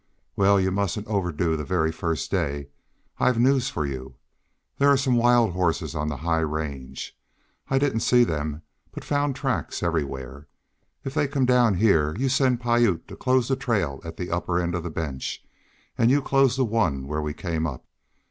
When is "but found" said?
8.91-9.35